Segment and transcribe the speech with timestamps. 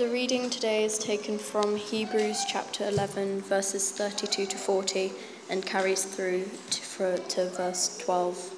[0.00, 5.12] The reading today is taken from Hebrews chapter 11, verses 32 to 40,
[5.50, 8.50] and carries through to, to verse 12,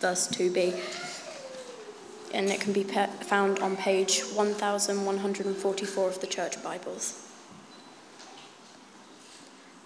[0.00, 0.74] verse 2b.
[2.34, 7.28] And it can be pe- found on page 1144 of the Church Bibles.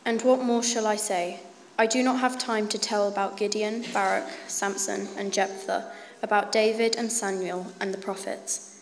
[0.06, 1.40] And what more shall I say?
[1.78, 5.92] I do not have time to tell about Gideon, Barak, Samson, and Jephthah,
[6.22, 8.75] about David and Samuel and the prophets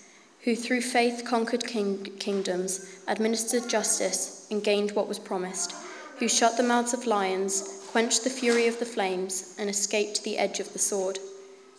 [0.44, 5.74] who through faith conquered king- kingdoms, administered justice, and gained what was promised,
[6.18, 10.36] who shut the mouths of lions, quenched the fury of the flames, and escaped the
[10.36, 11.18] edge of the sword,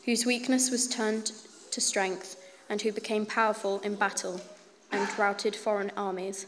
[0.06, 1.32] whose weakness was turned
[1.70, 4.42] to strength, and who became powerful in battle
[4.92, 6.48] and routed foreign armies.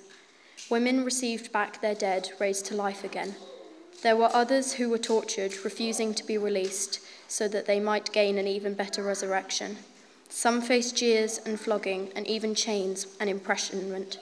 [0.71, 3.35] Women received back their dead, raised to life again.
[4.01, 8.39] There were others who were tortured, refusing to be released, so that they might gain
[8.39, 9.77] an even better resurrection.
[10.29, 14.17] Some faced jeers and flogging, and even chains and imprisonment.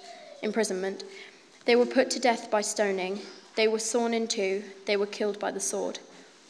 [1.66, 3.22] They were put to death by stoning.
[3.56, 4.64] They were sawn in two.
[4.86, 6.00] They were killed by the sword.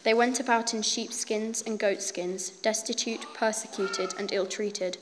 [0.03, 4.97] They went about in sheepskins and goatskins, destitute, persecuted, and ill treated.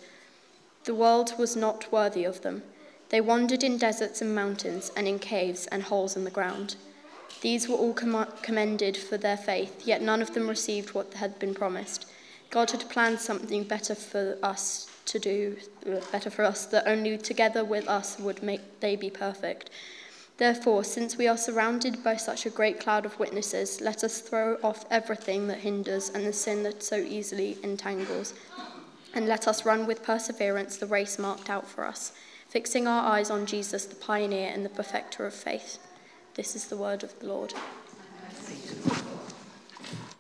[0.86, 2.64] The world was not worthy of them.
[3.10, 6.76] They wandered in deserts and mountains, and in caves and holes in the ground.
[7.42, 11.38] These were all com- commended for their faith, yet none of them received what had
[11.40, 12.06] been promised.
[12.54, 15.58] God had planned something better for us to do,
[16.12, 19.72] better for us, that only together with us would make they be perfect.
[20.38, 24.60] Therefore, since we are surrounded by such a great cloud of witnesses, let us throw
[24.64, 28.36] off everything that hinders and the sin that so easily entangles,
[29.16, 32.12] and let us run with perseverance the race marked out for us,
[32.50, 35.80] fixing our eyes on Jesus, the pioneer and the perfecter of faith.
[36.36, 37.52] This is the word of the Lord.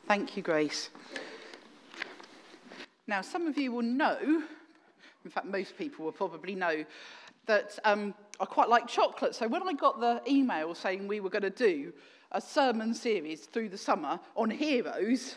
[0.08, 0.90] Thank you, Grace.
[3.14, 4.18] Now, some of you will know,
[5.24, 6.84] in fact, most people will probably know,
[7.46, 9.36] that um, I quite like chocolate.
[9.36, 11.94] So when I got the email saying we were going to do
[12.32, 15.36] a sermon series through the summer on heroes,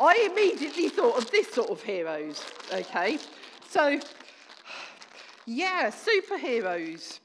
[0.00, 3.18] I immediately thought of this sort of heroes, okay?
[3.68, 3.98] So,
[5.44, 7.18] yeah, superheroes.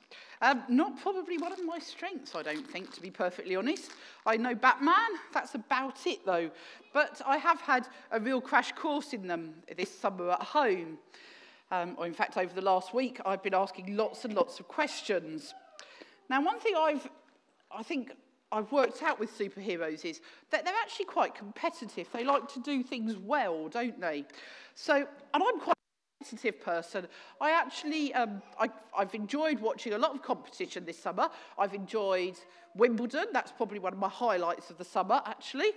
[0.44, 3.92] Um, not probably one of my strengths, I don't think, to be perfectly honest.
[4.26, 4.98] I know Batman,
[5.34, 6.52] that's about it though.
[6.94, 10.98] But I have had a real crash course in them this summer at home.
[11.72, 14.68] Um, or in fact, over the last week, I've been asking lots and lots of
[14.68, 15.54] questions.
[16.30, 17.08] Now, one thing I've,
[17.72, 18.12] I think
[18.52, 20.20] I've worked out with superheroes is
[20.52, 22.10] that they're actually quite competitive.
[22.12, 24.26] They like to do things well, don't they?
[24.76, 25.08] So, and
[25.42, 25.78] I'm quite
[26.62, 27.08] person.
[27.42, 31.30] I actually, um, I, I've enjoyed watching a lot of competition this summer.
[31.58, 32.36] I've enjoyed
[32.76, 33.26] Wimbledon.
[33.34, 35.72] That's probably one of my highlights of the summer, actually.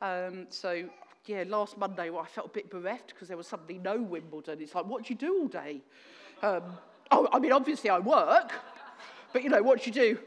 [0.00, 0.88] Um, so,
[1.26, 4.60] yeah, last Monday well, I felt a bit bereft because there was suddenly no Wimbledon.
[4.60, 5.80] It's like, what do you do all day?
[6.42, 6.62] Um,
[7.10, 8.52] oh, I mean, obviously I work,
[9.32, 10.18] but, you know, what do you do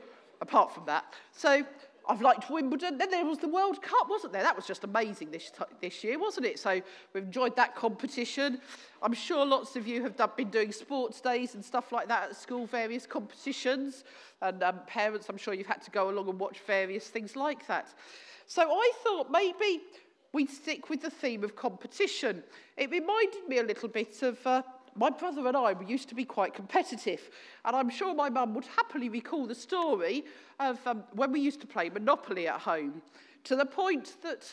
[0.42, 1.14] apart from that?
[1.32, 1.66] So
[2.08, 2.98] I've liked Wimbledon.
[2.98, 4.44] Then there was the World Cup, wasn't there?
[4.44, 5.52] That was just amazing this,
[5.82, 6.60] this year, wasn't it?
[6.60, 6.82] So
[7.14, 8.60] we've enjoyed that competition.
[9.02, 12.30] I'm sure lots of you have done, been doing sports days and stuff like that
[12.30, 14.04] at school, various competitions.
[14.42, 17.68] And um, parents, I'm sure you've had to go along and watch various things like
[17.68, 17.94] that.
[18.48, 19.82] So I thought maybe
[20.34, 22.44] we'd stick with the theme of competition.
[22.78, 24.62] It reminded me a little bit of uh,
[24.96, 27.30] my brother and I used to be quite competitive,
[27.66, 30.24] and I'm sure my mum would happily recall the story
[30.60, 33.02] of um, when we used to play Monopoly at home,
[33.44, 34.50] to the point that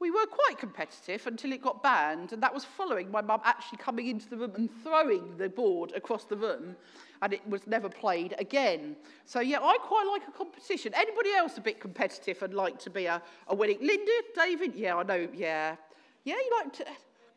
[0.00, 3.78] we were quite competitive until it got banned, and that was following my mum actually
[3.78, 6.76] coming into the room and throwing the board across the room,
[7.22, 8.94] and it was never played again.
[9.24, 10.92] So yeah, I quite like a competition.
[10.94, 13.78] Anybody else a bit competitive and like to be a, a winning?
[13.80, 15.76] Linda, David, yeah, I know, yeah.
[16.24, 16.84] Yeah, you like to...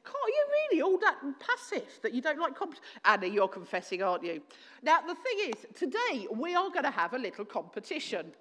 [0.05, 2.83] Are you really all that passive that you don't like competition?
[3.05, 4.41] Anna, you're confessing, aren't you?
[4.81, 8.31] Now, the thing is, today we are going to have a little competition.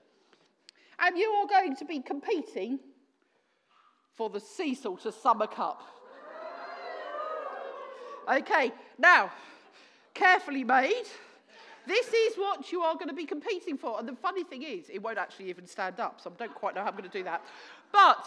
[0.98, 2.78] And you are going to be competing
[4.14, 5.82] for the Seasalter Summer Cup.
[8.30, 9.30] Okay, now,
[10.14, 11.06] carefully made.
[11.86, 13.98] This is what you are going to be competing for.
[13.98, 16.74] And the funny thing is, it won't actually even stand up, so I don't quite
[16.74, 17.42] know how I'm going to do that.
[17.90, 18.26] But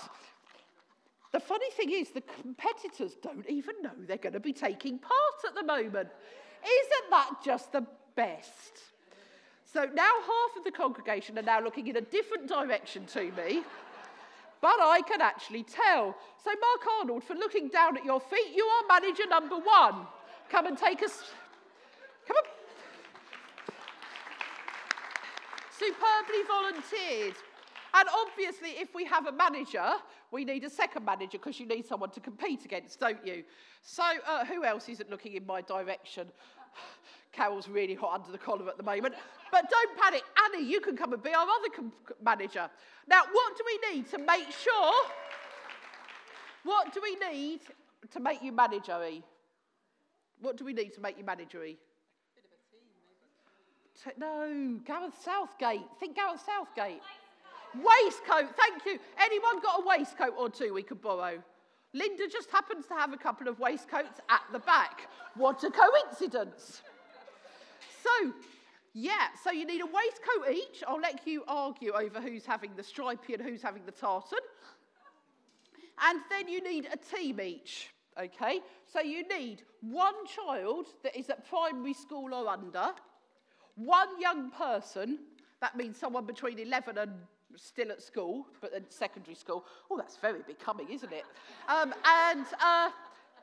[1.33, 5.13] the funny thing is, the competitors don't even know they're going to be taking part
[5.47, 6.09] at the moment.
[6.63, 7.85] Isn't that just the
[8.15, 8.83] best?
[9.65, 13.63] So now half of the congregation are now looking in a different direction to me,
[14.61, 16.15] but I can actually tell.
[16.43, 20.05] So, Mark Arnold, for looking down at your feet, you are manager number one.
[20.49, 21.31] Come and take us.
[22.27, 22.43] Come on.
[25.77, 27.35] Superbly volunteered.
[27.95, 29.93] And obviously, if we have a manager,
[30.33, 33.43] we need a second manager because you need someone to compete against, don't you?
[33.83, 36.27] So, uh, who else isn't looking in my direction?
[37.31, 39.13] Carol's really hot under the collar at the moment.
[39.51, 40.23] But don't panic.
[40.45, 41.93] Annie, you can come and be our other com-
[42.23, 42.67] manager.
[43.07, 44.93] Now, what do we need to make sure?
[46.63, 47.61] What do we need
[48.11, 49.21] to make you managery?
[50.41, 51.77] What do we need to make you managery?
[54.17, 55.85] No, Gareth Southgate.
[55.99, 57.01] Think Gareth Southgate.
[57.75, 58.99] Waistcoat, thank you.
[59.19, 61.41] Anyone got a waistcoat or two we could borrow?
[61.93, 65.09] Linda just happens to have a couple of waistcoats at the back.
[65.35, 66.81] What a coincidence.
[68.03, 68.33] So,
[68.93, 70.83] yeah, so you need a waistcoat each.
[70.87, 74.39] I'll let you argue over who's having the stripy and who's having the tartan.
[76.01, 77.89] And then you need a team each.
[78.21, 82.91] Okay, so you need one child that is at primary school or under,
[83.75, 85.17] one young person,
[85.61, 87.11] that means someone between 11 and
[87.55, 89.65] still at school, but in secondary school.
[89.89, 91.23] Oh, that's very becoming, isn't it?
[91.67, 92.89] Um, and uh,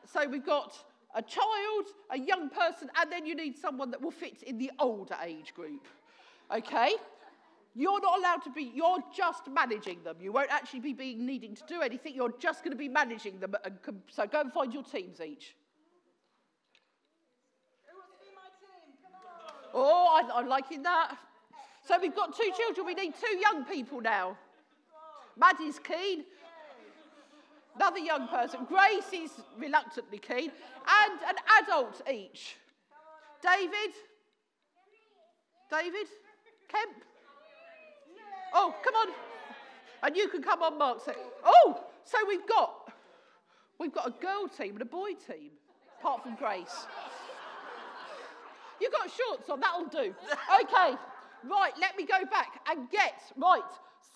[0.07, 0.77] so we've got
[1.15, 4.71] a child, a young person, and then you need someone that will fit in the
[4.79, 5.87] older age group.
[6.55, 6.93] Okay?
[7.75, 10.17] You're not allowed to be, you're just managing them.
[10.21, 12.15] You won't actually be being needing to do anything.
[12.15, 13.55] You're just going to be managing them.
[13.65, 13.79] And
[14.09, 15.55] so go and find your teams each.
[17.87, 18.93] Who wants to be my team?
[19.73, 21.17] Oh, I, I'm liking that.
[21.87, 22.87] So we've got two children.
[22.87, 24.37] We need two young people now.
[25.37, 26.25] Maddie's keen.
[27.77, 28.67] Another young person.
[28.67, 30.51] Grace is reluctantly keen.
[30.87, 32.57] And an adult each.
[33.43, 33.95] David?
[35.71, 36.07] David?
[36.69, 37.05] Kemp?
[38.53, 39.15] Oh, come on.
[40.03, 40.99] And you can come on, Mark.
[41.45, 42.93] Oh, so we've got
[43.79, 45.51] we've got a girl team and a boy team,
[45.99, 46.87] apart from Grace.
[48.81, 50.15] You've got shorts on, that'll do.
[50.63, 50.97] Okay,
[51.45, 53.61] right, let me go back and get, right.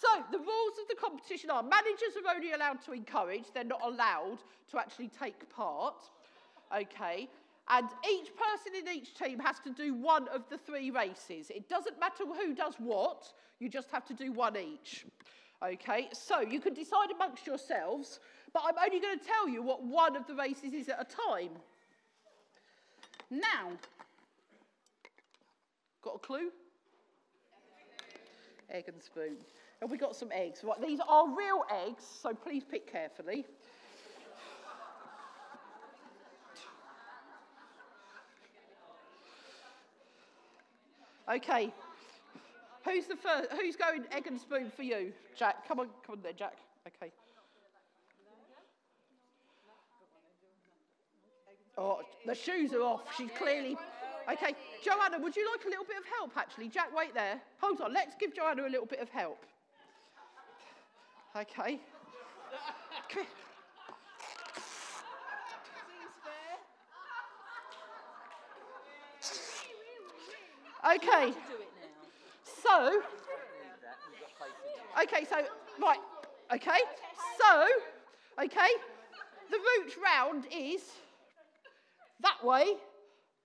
[0.00, 3.81] So the rules of the competition are managers are only allowed to encourage, they're not
[3.85, 4.38] allowed
[4.71, 6.05] to actually take part.
[6.76, 7.29] Okay,
[7.69, 11.50] and each person in each team has to do one of the three races.
[11.50, 15.06] It doesn't matter who does what, you just have to do one each.
[15.62, 18.21] Okay, so you can decide amongst yourselves,
[18.53, 21.05] but I'm only going to tell you what one of the races is at a
[21.05, 21.50] time.
[23.31, 23.71] Now,
[26.03, 26.50] got a clue?
[28.70, 29.37] Egg and spoon.
[29.81, 30.62] And we got some eggs?
[30.64, 33.44] Right, these are real eggs, so please pick carefully.
[41.28, 41.72] Okay.
[42.84, 43.50] Who's the first?
[43.52, 45.66] Who's going egg and spoon for you, Jack?
[45.66, 46.56] Come on, come on there, Jack.
[46.87, 47.11] Okay.
[51.76, 53.02] Oh, the shoes are off.
[53.16, 53.76] She's clearly.
[54.31, 56.69] Okay, Joanna, would you like a little bit of help actually?
[56.69, 57.41] Jack, wait there.
[57.61, 59.44] Hold on, let's give Joanna a little bit of help.
[61.37, 61.81] Okay.
[70.97, 71.32] Okay.
[72.62, 73.03] So,
[75.03, 75.37] okay, so,
[75.81, 75.99] right,
[76.55, 76.79] okay,
[77.38, 77.67] so,
[78.43, 78.69] okay,
[79.50, 80.82] the route round is
[82.21, 82.76] that way,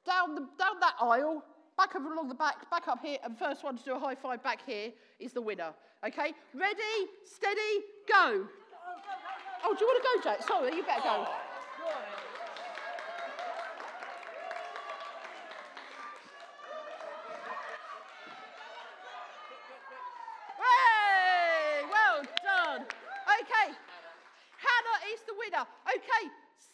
[0.05, 1.43] down, the, down that aisle,
[1.77, 4.15] back up along the back, back up here, and first one to do a high
[4.15, 5.73] five back here is the winner.
[6.05, 8.45] Okay, ready, steady, go.
[9.63, 10.47] Oh, do you want to go, Jack?
[10.47, 11.27] Sorry, you better go.
[20.55, 22.87] Hey, well done.
[23.41, 23.75] Okay,
[24.55, 25.67] Hannah is the winner.
[25.87, 26.23] Okay,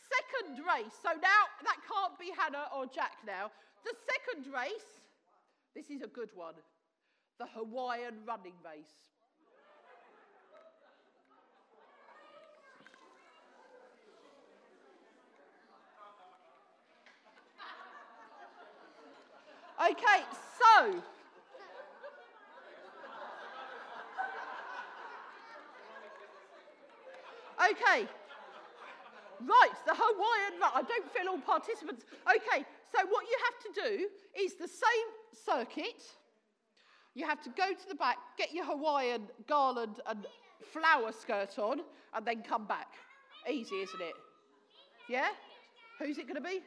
[0.06, 0.94] second race.
[1.02, 1.78] So now that
[2.76, 3.52] or Jack now.
[3.84, 5.02] The second race,
[5.76, 6.56] this is a good one
[7.38, 8.86] the Hawaiian running race.
[19.78, 20.24] Okay,
[20.58, 21.04] so
[27.72, 28.08] Okay.
[29.42, 30.72] Right, the Hawaiian run.
[30.76, 32.06] I don't feel all participants.
[32.28, 34.08] Okay, so what you have to do
[34.42, 35.08] is the same
[35.46, 36.02] circuit.
[37.14, 40.26] You have to go to the back, get your Hawaiian garland and
[40.72, 41.82] flower skirt on,
[42.14, 42.94] and then come back.
[43.50, 44.16] Easy, isn't it?
[45.10, 45.28] Yeah?
[46.00, 46.62] Who's it going to be?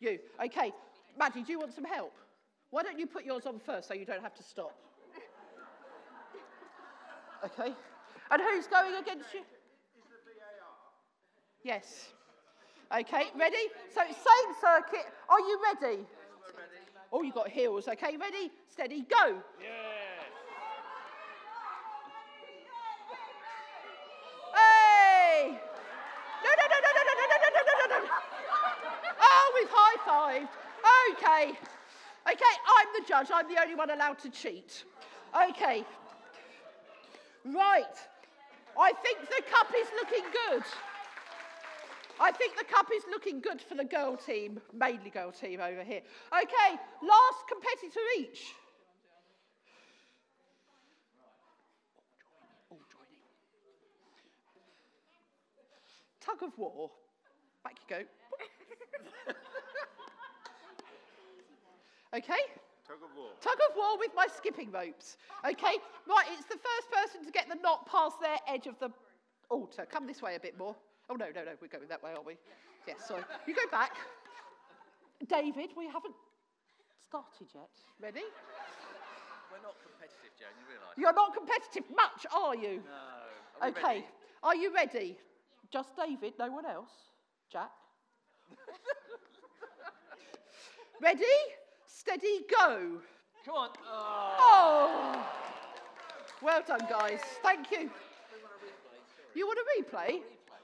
[0.00, 0.18] You.
[0.44, 0.72] Okay.
[1.18, 2.12] Maddie, do you want some help?
[2.70, 4.76] Why don't you put yours on first so you don't have to stop?
[7.44, 7.72] Okay.
[8.30, 9.40] And who's going against you?
[11.64, 12.08] Yes.
[12.90, 13.68] Okay, ready?
[13.94, 15.06] So same circuit.
[15.28, 16.06] Are you ready?
[17.12, 17.86] Oh, you got heels.
[17.86, 18.50] Okay, ready?
[18.66, 19.36] Steady, go.
[19.60, 19.68] Yes.
[24.54, 25.50] Hey!
[26.44, 28.10] No, no, no, no, no, no, no, no, no, no, no.
[29.20, 30.48] Oh, we've high-fived.
[31.12, 31.58] Okay.
[32.30, 33.28] Okay, I'm the judge.
[33.32, 34.84] I'm the only one allowed to cheat.
[35.50, 35.84] Okay.
[37.44, 37.96] Right.
[38.78, 40.62] I think the cup is looking good.
[42.20, 45.84] I think the cup is looking good for the girl team, mainly girl team over
[45.84, 46.02] here.
[46.32, 48.54] Okay, last competitor each.
[56.28, 56.90] Tug of war.
[57.64, 58.02] Back you go.
[62.18, 62.42] okay?
[62.86, 63.30] Tug of war.
[63.40, 65.16] Tug of war with my skipping ropes.
[65.42, 65.78] Okay?
[66.06, 68.90] Right, it's the first person to get the knot past their edge of the
[69.48, 69.86] altar.
[69.90, 70.76] Come this way a bit more.
[71.10, 72.36] Oh, no, no, no, we're going that way, are we?
[72.86, 73.22] Yes, sorry.
[73.46, 73.92] You go back.
[75.26, 76.14] David, we haven't
[77.08, 77.70] started yet.
[78.00, 78.26] Ready?
[79.50, 80.96] We're not competitive, Joan, you realise?
[80.96, 82.82] You're not competitive much, are you?
[82.84, 83.62] No.
[83.62, 83.82] Are okay.
[83.82, 84.04] ready?
[84.42, 85.18] Are you ready?
[85.72, 86.92] Just David, no one else?
[87.50, 87.70] Jack?
[91.02, 91.24] ready?
[91.86, 93.00] Steady, go.
[93.44, 93.70] Come on.
[93.86, 94.34] Oh.
[94.38, 95.26] Oh!
[96.42, 97.20] Well done, guys.
[97.42, 97.90] Thank you.
[99.34, 100.20] You want a replay?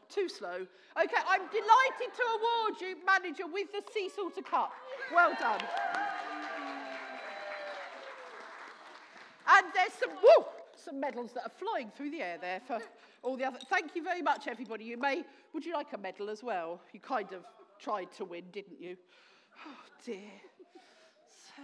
[0.08, 0.66] Too slow.
[0.96, 4.72] Okay, I'm delighted to award you, manager, with the Seasalter Cup.
[5.12, 5.60] Well done.
[9.46, 10.10] And there's some
[10.84, 12.78] some medals that are flying through the air there for
[13.22, 13.58] all the other.
[13.70, 14.84] Thank you very much, everybody.
[14.84, 15.24] You may.
[15.52, 16.80] Would you like a medal as well?
[16.92, 17.44] You kind of
[17.78, 18.96] tried to win, didn't you?
[19.66, 20.30] Oh dear.
[21.28, 21.62] So,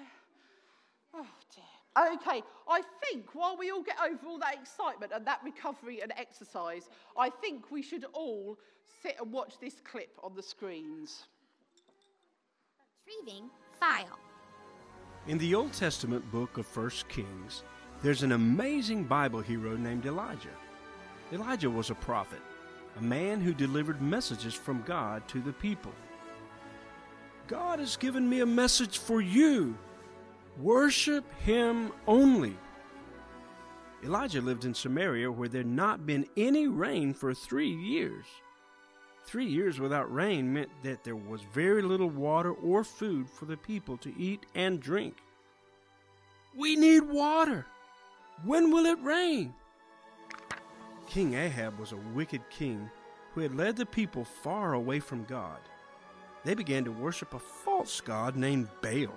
[1.14, 1.79] oh dear.
[2.00, 6.12] Okay, I think while we all get over all that excitement and that recovery and
[6.16, 6.88] exercise,
[7.18, 8.58] I think we should all
[9.02, 11.24] sit and watch this clip on the screens.
[13.06, 14.18] Retrieving file.
[15.26, 17.64] In the Old Testament book of 1 Kings,
[18.02, 20.56] there's an amazing Bible hero named Elijah.
[21.32, 22.40] Elijah was a prophet,
[22.98, 25.92] a man who delivered messages from God to the people.
[27.46, 29.76] God has given me a message for you.
[30.60, 32.56] Worship Him only.
[34.04, 38.26] Elijah lived in Samaria where there had not been any rain for three years.
[39.24, 43.56] Three years without rain meant that there was very little water or food for the
[43.56, 45.16] people to eat and drink.
[46.54, 47.64] We need water.
[48.44, 49.54] When will it rain?
[51.06, 52.90] King Ahab was a wicked king
[53.34, 55.60] who had led the people far away from God.
[56.44, 59.14] They began to worship a false god named Baal.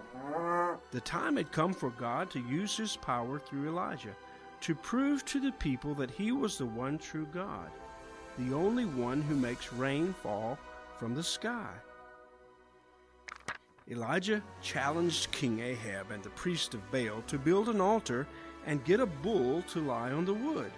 [0.91, 4.15] The time had come for God to use his power through Elijah
[4.61, 7.69] to prove to the people that he was the one true God,
[8.37, 10.57] the only one who makes rain fall
[10.97, 11.69] from the sky.
[13.89, 18.25] Elijah challenged King Ahab and the priest of Baal to build an altar
[18.65, 20.71] and get a bull to lie on the wood.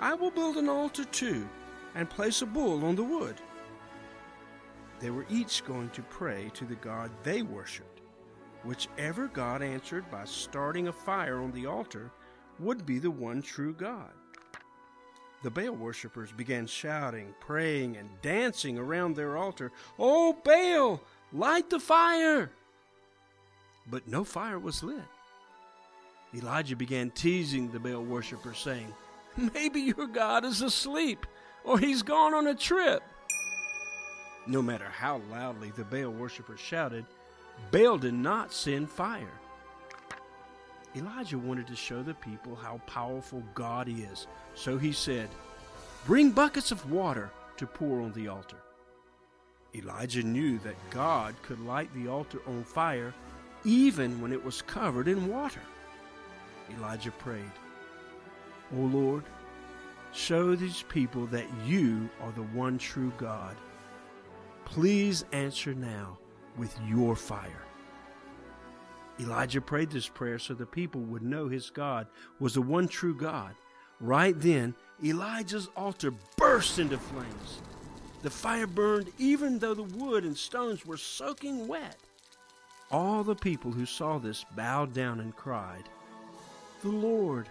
[0.00, 1.48] I will build an altar too
[1.94, 3.36] and place a bull on the wood.
[5.00, 8.00] They were each going to pray to the God they worshiped.
[8.64, 12.10] Whichever God answered by starting a fire on the altar
[12.58, 14.10] would be the one true God.
[15.44, 19.70] The Baal worshippers began shouting, praying, and dancing around their altar.
[19.96, 21.00] Oh, Baal,
[21.32, 22.50] light the fire!
[23.88, 25.00] But no fire was lit.
[26.34, 28.92] Elijah began teasing the Baal worshippers, saying,
[29.54, 31.24] Maybe your God is asleep,
[31.64, 33.04] or he's gone on a trip.
[34.48, 37.04] No matter how loudly the Baal worshippers shouted,
[37.70, 39.38] Baal did not send fire.
[40.96, 45.28] Elijah wanted to show the people how powerful God is, so he said,
[46.06, 48.56] Bring buckets of water to pour on the altar.
[49.74, 53.12] Elijah knew that God could light the altar on fire
[53.64, 55.60] even when it was covered in water.
[56.78, 57.52] Elijah prayed,
[58.74, 59.24] O Lord,
[60.14, 63.54] show these people that you are the one true God.
[64.70, 66.18] Please answer now
[66.58, 67.64] with your fire.
[69.18, 72.06] Elijah prayed this prayer so the people would know his God
[72.38, 73.54] was the one true God.
[73.98, 77.62] Right then, Elijah's altar burst into flames.
[78.22, 81.96] The fire burned even though the wood and stones were soaking wet.
[82.90, 85.84] All the people who saw this bowed down and cried,
[86.82, 87.48] The Lord,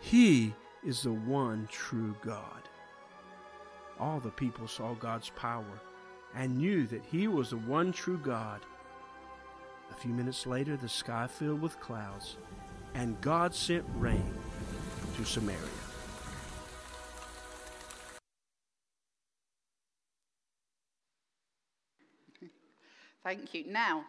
[0.00, 2.68] He is the one true God.
[3.98, 5.80] All the people saw God's power
[6.34, 8.60] and knew that He was the one true God.
[9.90, 12.36] A few minutes later, the sky filled with clouds,
[12.94, 14.34] and God sent rain
[15.16, 15.60] to Samaria.
[23.26, 23.64] Thank you.
[23.66, 24.04] Now,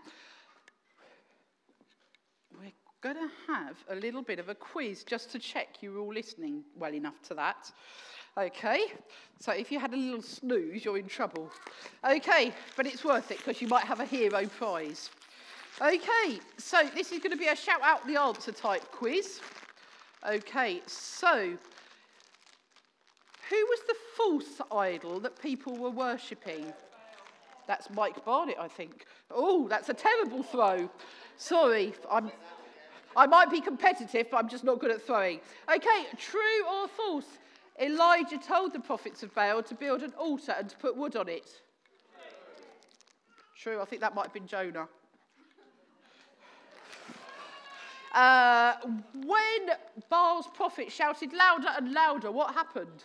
[2.53, 2.71] we're
[3.01, 6.63] going to have a little bit of a quiz just to check you're all listening
[6.75, 7.71] well enough to that.
[8.37, 8.85] Okay,
[9.39, 11.49] so if you had a little snooze, you're in trouble.
[12.07, 15.09] Okay, but it's worth it because you might have a hero prize.
[15.81, 19.39] Okay, so this is going to be a shout out the answer type quiz.
[20.29, 21.57] Okay, so
[23.49, 26.71] who was the false idol that people were worshipping?
[27.65, 29.05] That's Mike Barnett, I think.
[29.31, 30.87] Oh, that's a terrible throw.
[31.37, 32.31] Sorry, I'm,
[33.15, 35.39] I might be competitive, but I'm just not good at throwing.
[35.73, 37.25] Okay, true or false?
[37.79, 41.29] Elijah told the prophets of Baal to build an altar and to put wood on
[41.29, 41.49] it.
[43.55, 44.87] True, I think that might have been Jonah.
[48.13, 48.73] Uh,
[49.13, 49.75] when
[50.09, 53.03] Baal's prophet shouted louder and louder, what happened?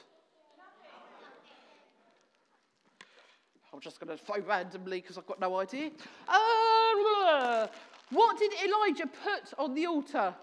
[3.72, 5.90] I'm just going to throw randomly because I've got no idea.
[6.28, 7.66] Uh,
[8.10, 10.34] what did Elijah put on the altar?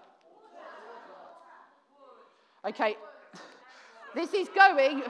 [2.64, 2.96] Okay,
[4.14, 5.02] this is going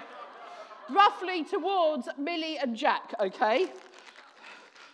[0.91, 3.71] roughly towards Millie and Jack, okay?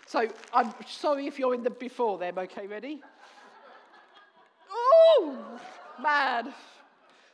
[0.06, 3.00] So I'm sorry if you're in the before them, okay, ready?
[4.70, 5.60] Oh,
[6.02, 6.52] man.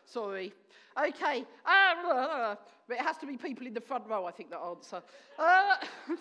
[0.06, 0.52] Sorry.
[0.98, 1.44] Okay.
[1.64, 2.54] Uh,
[2.88, 5.02] it has to be people in the front row, I think, that answer.
[5.38, 5.76] Uh,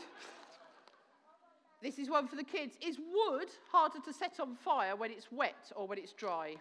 [1.81, 2.75] this is one for the kids.
[2.81, 6.55] Is wood harder to set on fire when it's wet or when it's dry?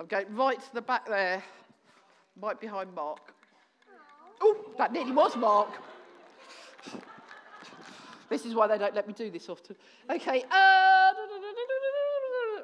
[0.00, 1.42] I'm going right to the back there,
[2.40, 3.34] right behind Mark.
[4.40, 5.70] Oh, that nearly was Mark.
[8.28, 9.76] This is why they don't let me do this often.
[10.10, 10.42] Okay.
[10.50, 11.12] Uh,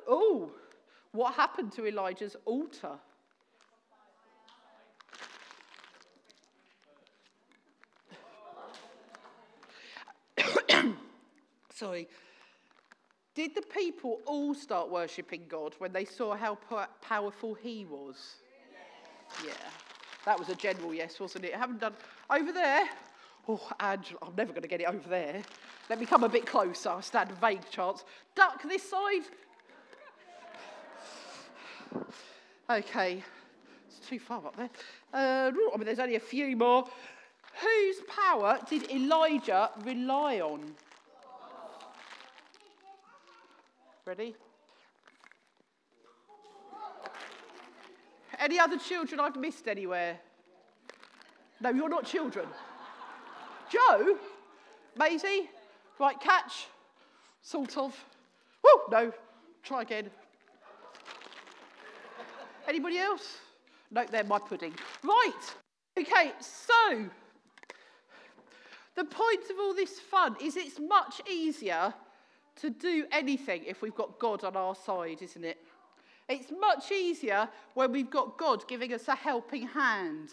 [0.09, 0.51] oh,
[1.13, 2.99] what happened to Elijah's altar?
[11.75, 12.09] Sorry.
[13.35, 16.59] Did the people all start worshipping God when they saw how
[17.01, 18.35] powerful he was?
[19.45, 19.53] Yeah.
[20.25, 21.55] That was a general yes, wasn't it?
[21.55, 21.95] I haven't done
[22.29, 22.89] over there.
[23.49, 25.43] Oh, Angela, I'm never going to get it over there.
[25.89, 26.91] Let me come a bit closer.
[26.91, 28.04] I stand a vague chance.
[28.35, 29.23] Duck this side.
[32.69, 33.25] Okay,
[33.89, 34.71] it's too far up there.
[35.13, 36.87] Uh, I mean, there's only a few more.
[37.61, 40.75] Whose power did Elijah rely on?
[44.11, 44.35] Ready?
[48.41, 50.19] Any other children I've missed anywhere?
[51.61, 52.49] No, you're not children.
[53.71, 54.19] Joe?
[54.99, 55.49] Maisie?
[56.01, 56.67] Right, catch?
[57.41, 58.05] Sort of.
[58.65, 59.13] Woo, no.
[59.63, 60.11] Try again.
[62.67, 63.39] Anybody else?
[63.93, 64.75] No, they're my pudding.
[65.05, 65.55] Right.
[65.97, 67.09] Okay, so
[68.97, 71.95] the point of all this fun is it's much easier
[72.61, 75.59] to do anything if we've got God on our side, isn't it?
[76.29, 80.31] It's much easier when we've got God giving us a helping hand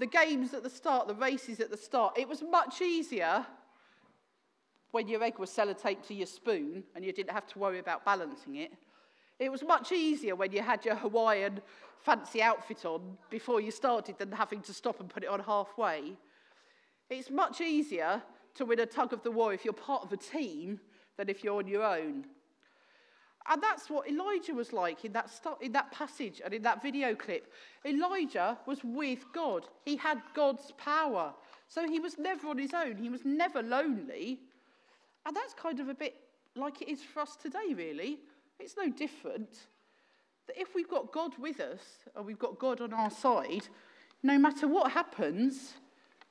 [0.00, 3.46] the games at the start, the races at the start, it was much easier
[4.92, 8.04] when your egg was sellotaped to your spoon and you didn't have to worry about
[8.04, 8.72] balancing it.
[9.38, 11.60] It was much easier when you had your Hawaiian
[11.98, 16.16] fancy outfit on before you started than having to stop and put it on halfway.
[17.10, 18.22] It's much easier
[18.54, 20.80] to win a tug of the war if you're part of a team
[21.16, 22.24] than if you're on your own.
[23.48, 26.82] And that's what Elijah was like in that, st- in that passage and in that
[26.82, 27.52] video clip.
[27.84, 31.32] Elijah was with God, he had God's power.
[31.68, 34.40] So he was never on his own, he was never lonely.
[35.26, 36.16] And that's kind of a bit
[36.56, 38.18] like it is for us today, really.
[38.58, 39.66] It's no different.
[40.46, 41.82] That if we've got God with us
[42.14, 43.68] and we've got God on our side,
[44.22, 45.74] no matter what happens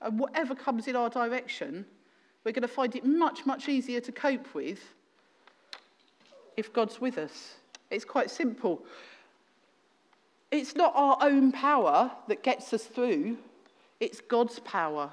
[0.01, 1.85] and whatever comes in our direction,
[2.43, 4.79] we're going to find it much, much easier to cope with
[6.57, 7.55] if God's with us.
[7.89, 8.83] It's quite simple.
[10.51, 13.37] It's not our own power that gets us through,
[13.99, 15.11] it's God's power.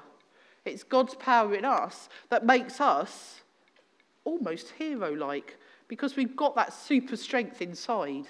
[0.65, 3.39] It's God's power in us that makes us
[4.25, 8.27] almost hero like because we've got that super strength inside.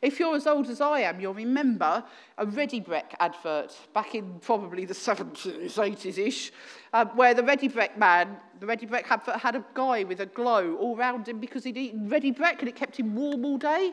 [0.00, 2.04] If you're as old as I am, you'll remember
[2.36, 6.52] a Ready Brek advert back in probably the 70s, 80s ish,
[6.92, 10.26] um, where the Ready Brek man, the Ready Brek advert had a guy with a
[10.26, 13.58] glow all round him because he'd eaten Ready Brek and it kept him warm all
[13.58, 13.92] day.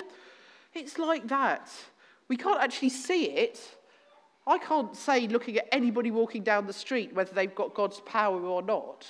[0.73, 1.71] It's like that.
[2.27, 3.77] We can't actually see it.
[4.47, 8.39] I can't say, looking at anybody walking down the street, whether they've got God's power
[8.41, 9.07] or not,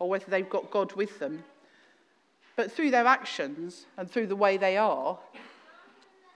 [0.00, 1.44] or whether they've got God with them.
[2.56, 5.18] But through their actions and through the way they are,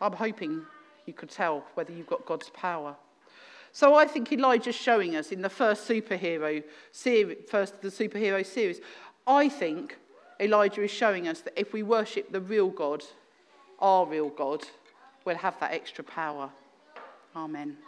[0.04, 0.60] I'm hoping
[1.06, 2.94] you could tell whether you've got God's power.
[3.72, 6.62] So I think Elijah's showing us in the first superhero
[6.92, 8.80] series, first the superhero series.
[9.26, 9.98] I think
[10.38, 13.02] Elijah is showing us that if we worship the real God,
[13.80, 14.62] our real God,
[15.24, 16.50] we'll have that extra power.
[17.34, 17.78] Amen.